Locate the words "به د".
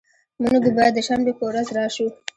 0.75-0.97